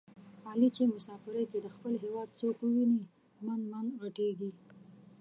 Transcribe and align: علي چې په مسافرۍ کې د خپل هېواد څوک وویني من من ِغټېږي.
علي 0.49 0.67
چې 0.75 0.81
په 0.85 0.89
مسافرۍ 0.95 1.43
کې 1.51 1.59
د 1.61 1.67
خپل 1.75 1.93
هېواد 2.03 2.29
څوک 2.39 2.55
وویني 2.59 3.01
من 3.45 3.59
من 3.71 3.85
ِغټېږي. 4.01 4.51